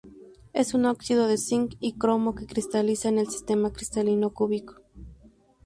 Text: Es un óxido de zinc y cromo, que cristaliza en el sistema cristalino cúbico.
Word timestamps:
Es 0.51 0.73
un 0.73 0.85
óxido 0.85 1.27
de 1.27 1.37
zinc 1.37 1.75
y 1.79 1.93
cromo, 1.95 2.33
que 2.33 2.47
cristaliza 2.47 3.09
en 3.09 3.19
el 3.19 3.27
sistema 3.29 3.71
cristalino 3.71 4.31
cúbico. 4.33 4.81